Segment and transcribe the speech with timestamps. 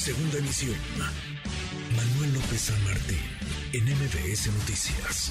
[0.00, 0.76] Segunda emisión.
[1.94, 3.18] Manuel López San Martín,
[3.74, 5.30] en MBS Noticias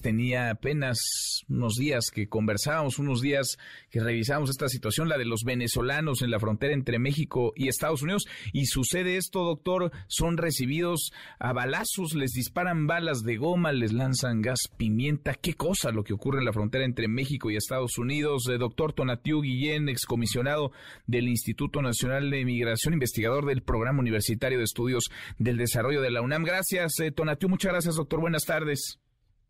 [0.00, 3.56] tenía apenas unos días que conversábamos, unos días
[3.90, 8.02] que revisamos esta situación, la de los venezolanos en la frontera entre México y Estados
[8.02, 8.26] Unidos.
[8.52, 14.42] Y sucede esto, doctor, son recibidos a balazos, les disparan balas de goma, les lanzan
[14.42, 15.34] gas pimienta.
[15.34, 18.48] ¿Qué cosa lo que ocurre en la frontera entre México y Estados Unidos?
[18.48, 20.72] Eh, doctor Tonatiu Guillén, excomisionado
[21.06, 25.04] del Instituto Nacional de Migración, investigador del Programa Universitario de Estudios
[25.38, 26.44] del Desarrollo de la UNAM.
[26.44, 27.48] Gracias, eh, Tonatiu.
[27.48, 28.20] Muchas gracias, doctor.
[28.20, 28.98] Buenas tardes.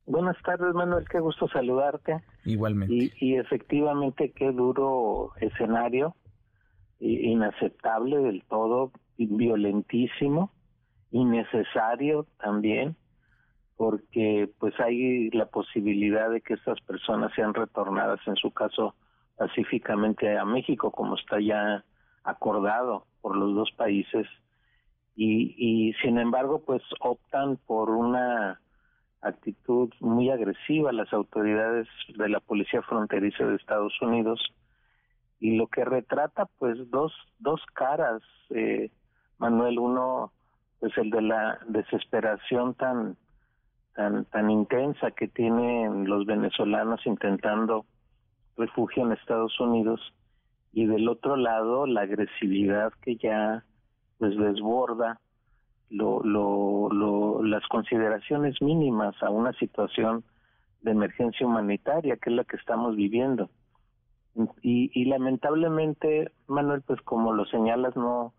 [0.08, 2.22] Buenas tardes, Manuel, qué gusto saludarte.
[2.46, 3.12] Igualmente.
[3.20, 6.16] Y, efectivamente, qué duro escenario,
[6.98, 10.50] inaceptable del todo, violentísimo,
[11.10, 12.96] innecesario también,
[13.76, 18.94] porque pues hay la posibilidad de que estas personas sean retornadas, en su caso,
[19.36, 21.84] pacíficamente a México, como está ya
[22.24, 24.26] acordado por los dos países,
[25.14, 28.58] y, y sin embargo, pues optan por una
[29.20, 34.40] actitud muy agresiva las autoridades de la policía fronteriza de Estados Unidos
[35.40, 38.90] y lo que retrata pues dos dos caras eh,
[39.38, 39.78] Manuel.
[39.78, 40.32] Uno
[40.80, 43.16] pues el de la desesperación tan
[43.94, 47.84] tan tan intensa que tienen los venezolanos intentando
[48.56, 50.00] refugio en Estados Unidos
[50.72, 53.64] y del otro lado la agresividad que ya
[54.18, 55.20] pues desborda
[55.90, 60.24] lo, lo, las consideraciones mínimas a una situación
[60.82, 63.50] de emergencia humanitaria, que es la que estamos viviendo.
[64.62, 68.34] Y, y lamentablemente, Manuel, pues como lo señalas, no,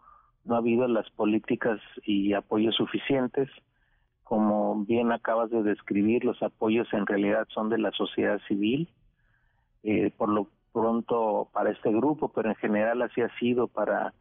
[0.46, 3.50] no ha habido las políticas y apoyos suficientes.
[4.24, 8.88] Como bien acabas de describir, los apoyos en realidad son de la sociedad civil,
[9.84, 14.14] eh, por lo pronto para este grupo, pero en general así ha sido para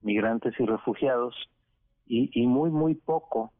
[0.00, 1.34] migrantes y refugiados
[2.08, 3.52] y, muy, muy poco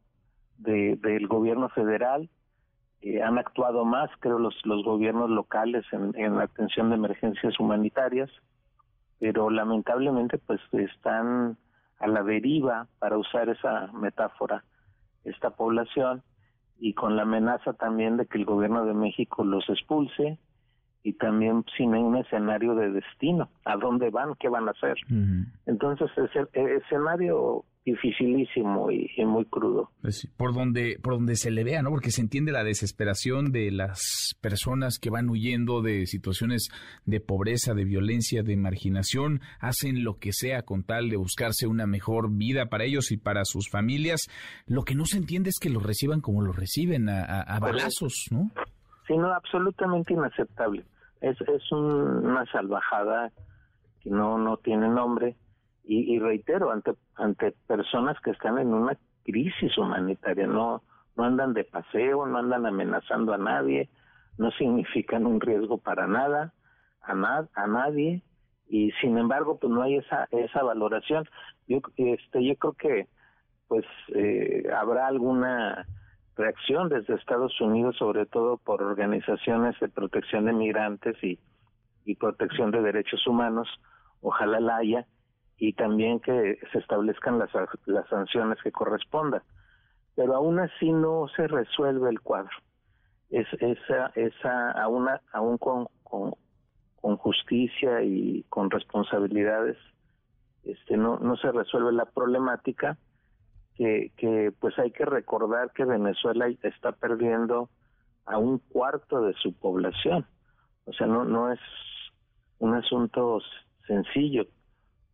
[0.57, 2.29] de, del gobierno federal.
[3.01, 7.59] Eh, han actuado más, creo, los, los gobiernos locales en, en la atención de emergencias
[7.59, 8.29] humanitarias,
[9.19, 11.57] pero lamentablemente pues están
[11.99, 14.63] a la deriva, para usar esa metáfora,
[15.25, 16.23] esta población,
[16.79, 20.39] y con la amenaza también de que el gobierno de México los expulse
[21.03, 24.95] y también sin un escenario de destino, a dónde van, qué van a hacer.
[25.65, 29.89] Entonces, ese, el escenario dificilísimo y, muy crudo.
[30.01, 31.89] Pues por donde por donde se le vea, ¿no?
[31.89, 36.69] Porque se entiende la desesperación de las personas que van huyendo de situaciones
[37.05, 41.87] de pobreza, de violencia, de marginación, hacen lo que sea con tal de buscarse una
[41.87, 44.27] mejor vida para ellos y para sus familias.
[44.65, 48.51] Lo que no se entiende es que los reciban como los reciben a, balazos, ¿no?
[49.07, 50.85] Sí, no, absolutamente inaceptable.
[51.21, 53.31] Es, es una salvajada
[54.01, 55.35] que no no tiene nombre
[55.91, 60.83] y, reitero, ante, ante personas que están en una crisis humanitaria, no,
[61.17, 63.89] no andan de paseo, no andan amenazando a nadie,
[64.37, 66.53] no significan un riesgo para nada,
[67.01, 67.13] a,
[67.55, 68.21] a nadie,
[68.67, 71.27] y sin embargo, pues no hay esa, esa valoración.
[71.67, 73.07] Yo, este, yo creo que
[73.67, 75.87] pues eh, habrá alguna
[76.35, 81.39] reacción desde Estados Unidos, sobre todo por organizaciones de protección de migrantes y,
[82.05, 83.67] y protección de derechos humanos,
[84.21, 85.07] ojalá la haya,
[85.59, 87.49] y también que se establezcan las,
[87.85, 89.43] las sanciones que correspondan.
[90.15, 92.55] Pero aún así no se resuelve el cuadro.
[93.29, 96.33] Es, esa, esa, aún, aún con, con,
[97.17, 99.77] justicia y con responsabilidades,
[100.63, 102.97] este, no, no se resuelve la problemática
[103.75, 107.69] que, que pues hay que recordar que Venezuela está perdiendo
[108.25, 110.25] a un cuarto de su población.
[110.85, 111.59] O sea, no, no es
[112.59, 113.39] un asunto
[113.85, 114.45] sencillo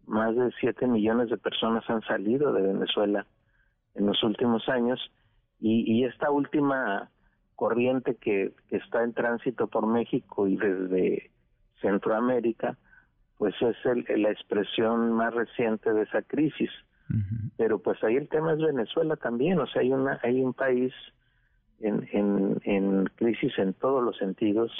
[0.07, 3.25] más de 7 millones de personas han salido de Venezuela
[3.95, 4.99] en los últimos años
[5.59, 7.09] y, esta última
[7.55, 11.31] corriente que, está en tránsito por México y desde
[11.81, 12.77] Centroamérica,
[13.37, 13.75] pues es
[14.17, 16.69] la expresión más reciente de esa crisis.
[17.57, 20.93] Pero pues ahí el tema es Venezuela también, o sea, hay, una, hay un país
[21.79, 24.71] en, en, en crisis en todos los sentidos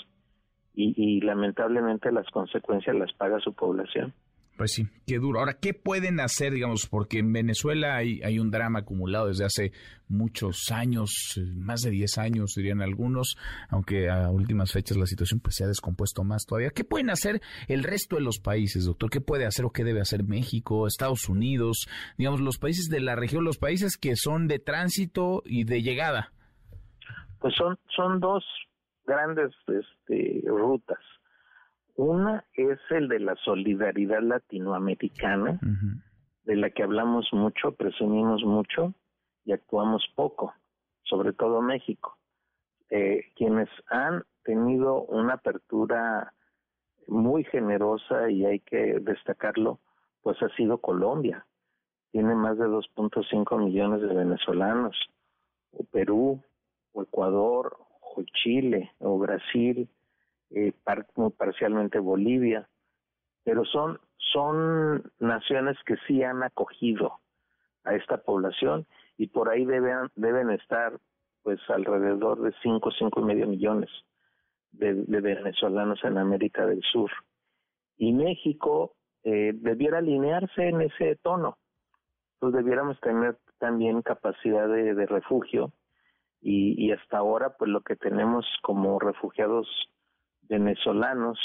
[0.73, 4.13] y, y lamentablemente las consecuencias las paga su población.
[4.57, 5.39] Pues sí, qué duro.
[5.39, 9.73] Ahora, ¿qué pueden hacer, digamos, porque en Venezuela hay, hay un drama acumulado desde hace
[10.07, 13.35] muchos años, eh, más de 10 años, dirían algunos,
[13.69, 16.69] aunque a últimas fechas la situación pues se ha descompuesto más todavía.
[16.69, 19.09] ¿Qué pueden hacer el resto de los países, doctor?
[19.09, 21.87] ¿Qué puede hacer o qué debe hacer México, Estados Unidos,
[22.17, 26.31] digamos, los países de la región, los países que son de tránsito y de llegada?
[27.39, 28.45] Pues son, son dos
[29.05, 30.99] grandes este, rutas
[31.95, 35.59] una es el de la solidaridad latinoamericana,
[36.43, 38.93] de la que hablamos mucho, presumimos mucho
[39.45, 40.53] y actuamos poco,
[41.03, 42.17] sobre todo México.
[42.89, 46.33] Eh, quienes han tenido una apertura
[47.07, 49.79] muy generosa y hay que destacarlo,
[50.21, 51.45] pues ha sido Colombia.
[52.11, 54.95] Tiene más de 2.5 millones de venezolanos,
[55.71, 56.41] o Perú,
[56.93, 59.89] o Ecuador, o Chile, o Brasil,
[60.51, 60.73] eh,
[61.37, 62.67] parcialmente Bolivia,
[63.43, 67.19] pero son, son naciones que sí han acogido
[67.83, 68.85] a esta población
[69.17, 70.99] y por ahí deben, deben estar
[71.43, 73.89] pues alrededor de 5, cinco y medio millones
[74.71, 77.11] de, venezolanos en América del Sur.
[77.97, 81.57] Y México eh, debiera alinearse en ese tono.
[82.39, 85.71] Pues debiéramos tener también capacidad de, refugio
[86.41, 89.67] y, hasta ahora pues lo que tenemos como refugiados
[90.49, 91.37] venezolanos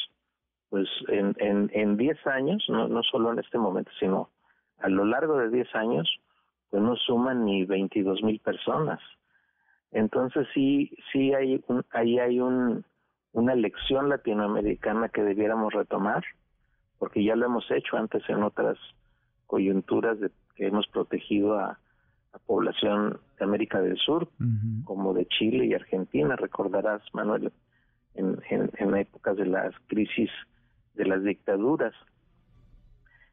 [0.68, 4.30] pues en, en, en 10 años, no, no solo en este momento, sino
[4.78, 6.08] a lo largo de 10 años,
[6.70, 9.00] pues no suman ni 22 mil personas.
[9.90, 12.84] Entonces sí, sí hay un, ahí hay un,
[13.32, 16.22] una lección latinoamericana que debiéramos retomar,
[16.98, 18.78] porque ya lo hemos hecho antes en otras
[19.46, 21.80] coyunturas de que hemos protegido a,
[22.32, 24.28] a población de América del Sur,
[24.84, 27.52] como de Chile y Argentina, recordarás, Manuel,
[28.14, 30.30] en, en, épocas de las crisis
[30.94, 31.94] de las dictaduras.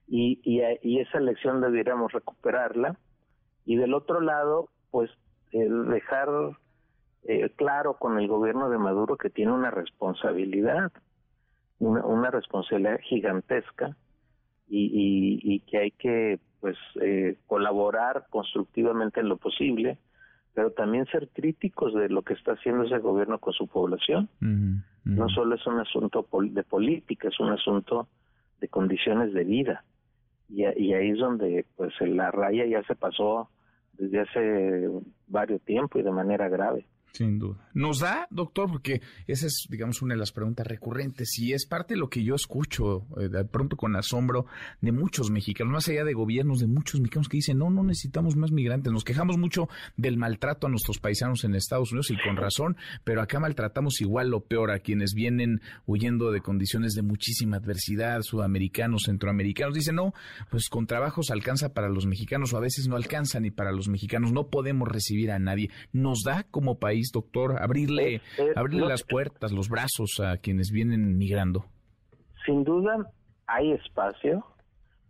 [0.08, 2.98] Y, y, y esa lección debiéramos recuperarla.
[3.66, 5.12] Y del otro lado, pues
[5.52, 6.30] dejar
[7.24, 10.92] eh, claro con el gobierno de Maduro que tiene una responsabilidad,
[11.80, 13.96] una, una responsabilidad gigantesca
[14.70, 19.98] y, y, que hay que pues eh, colaborar constructivamente en lo posible,
[20.58, 24.28] pero también ser críticos de lo que está haciendo ese gobierno con su población.
[25.04, 28.08] No solo es un asunto de política, es un asunto
[28.60, 29.84] de condiciones de vida.
[30.50, 33.52] Y, y ahí es donde pues la raya ya se pasó
[34.00, 34.90] desde hace
[35.28, 36.88] varios tiempo y de manera grave.
[37.14, 37.58] Sin duda.
[37.74, 38.70] ¿Nos da, doctor?
[38.70, 42.24] Porque esa es, digamos, una de las preguntas recurrentes y es parte de lo que
[42.24, 44.46] yo escucho eh, de pronto con asombro
[44.82, 48.36] de muchos mexicanos, más allá de gobiernos, de muchos mexicanos que dicen, no, no necesitamos
[48.36, 48.94] más migrantes.
[48.94, 53.22] Nos quejamos mucho del maltrato a nuestros paisanos en Estados Unidos y con razón, pero
[53.22, 59.04] acá maltratamos igual lo peor a quienes vienen huyendo de condiciones de muchísima adversidad, sudamericanos,
[59.06, 59.74] centroamericanos.
[59.74, 60.14] Dicen, no,
[60.52, 63.88] pues con trabajos alcanza para los mexicanos o a veces no alcanza ni para los
[63.88, 64.32] mexicanos.
[64.32, 65.70] No podemos recibir a nadie.
[65.92, 67.62] ¿Nos da como país doctor?
[67.62, 71.66] Abrirle, eh, eh, abrirle las puertas, los brazos a quienes vienen migrando.
[72.46, 73.10] Sin duda
[73.46, 74.46] hay espacio.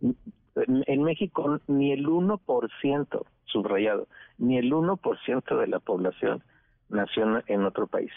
[0.00, 4.08] En México ni el 1%, subrayado,
[4.38, 6.42] ni el 1% de la población
[6.88, 8.12] nació en otro país.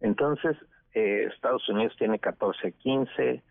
[0.00, 0.56] Entonces,
[0.94, 3.42] eh, Estados Unidos tiene 14, 15,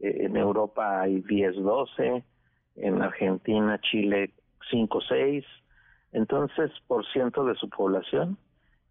[0.00, 2.24] en Europa hay 10, 12,
[2.76, 4.32] en Argentina, Chile
[4.70, 5.44] 5, 6,
[6.12, 8.38] entonces por ciento de su población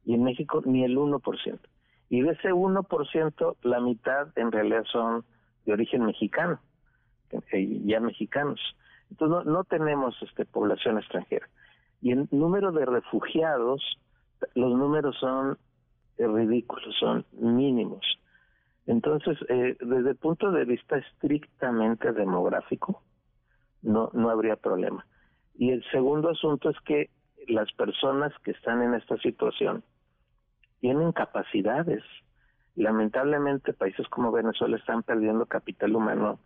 [0.07, 1.59] y en México ni el 1%.
[2.09, 5.25] Y de ese 1%, la mitad en realidad son
[5.65, 6.61] de origen mexicano,
[7.51, 8.59] eh, ya mexicanos.
[9.11, 11.49] Entonces no, tenemos este, población extranjera.
[12.01, 13.81] Y en número de refugiados,
[14.55, 15.57] los números son
[16.17, 18.05] eh, ridículos, son mínimos.
[18.85, 23.03] Entonces, eh, desde el punto de vista estrictamente demográfico,
[23.81, 25.05] no, no habría problema.
[25.55, 27.09] Y el segundo asunto es que
[27.49, 29.83] las personas que están en esta situación
[30.79, 32.03] tienen capacidades.
[32.75, 36.39] Lamentablemente países como Venezuela están perdiendo capital humano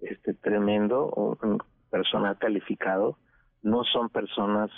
[0.00, 1.38] este tremendo,
[1.90, 3.18] personal calificado,
[3.62, 4.70] no son personas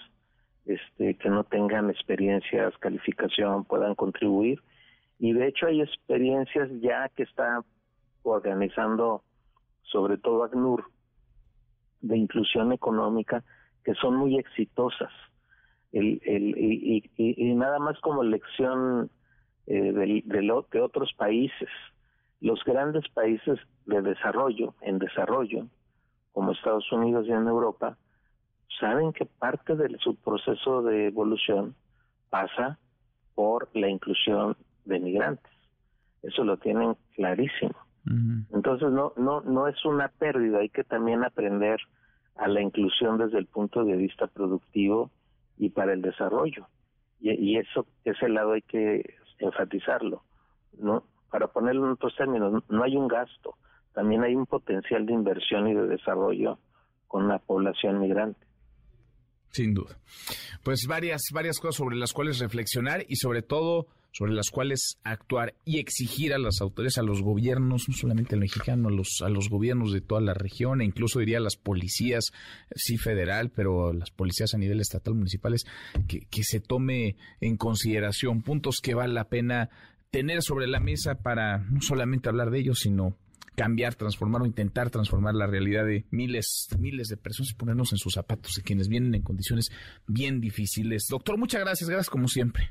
[0.64, 4.60] este que no tengan experiencias, calificación, puedan contribuir.
[5.18, 7.62] Y de hecho hay experiencias ya que está
[8.22, 9.22] organizando
[9.82, 10.84] sobre todo ACNUR
[12.00, 13.44] de inclusión económica
[13.84, 15.10] que son muy exitosas
[15.98, 19.10] el, el, y, y, nada más como lección
[19.66, 21.68] eh, de, de, otros países.
[22.40, 25.66] Los grandes países de desarrollo, en desarrollo,
[26.32, 27.96] como Estados Unidos y en Europa,
[28.78, 31.74] saben que parte de su proceso de evolución
[32.28, 32.78] pasa
[33.34, 35.52] por la inclusión de migrantes.
[36.22, 37.74] Eso lo tienen clarísimo.
[38.52, 41.80] Entonces no no no es una pérdida, hay que también aprender
[42.36, 45.10] a la inclusión desde el punto de vista productivo
[45.58, 46.66] y para el desarrollo.
[47.20, 50.22] Y, y eso, ese lado hay que enfatizarlo.
[50.78, 51.04] ¿no?
[51.30, 53.56] Para ponerlo en otros términos, no hay un gasto,
[53.92, 56.58] también hay un potencial de inversión y de desarrollo
[57.08, 58.40] con la población migrante.
[59.50, 59.96] Sin duda.
[60.62, 63.86] Pues varias, varias cosas sobre las cuales reflexionar y sobre todo
[64.16, 68.40] sobre las cuales actuar y exigir a las autoridades, a los gobiernos, no solamente el
[68.40, 71.56] mexicano, a los, a los gobiernos de toda la región, e incluso diría a las
[71.56, 72.32] policías,
[72.74, 75.66] sí federal, pero las policías a nivel estatal, municipales,
[76.08, 79.68] que, que se tome en consideración puntos que vale la pena
[80.10, 83.18] tener sobre la mesa para no solamente hablar de ellos, sino
[83.54, 87.98] cambiar, transformar o intentar transformar la realidad de miles, miles de personas y ponernos en
[87.98, 89.70] sus zapatos de quienes vienen en condiciones
[90.06, 91.04] bien difíciles.
[91.10, 92.70] Doctor, muchas gracias, gracias como siempre.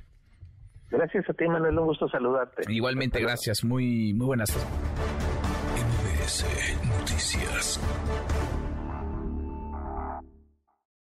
[0.96, 2.64] Gracias a ti, Manuel, un gusto saludarte.
[2.70, 4.50] Igualmente, gracias, muy, muy buenas.
[5.76, 6.46] MBS
[6.88, 7.80] Noticias.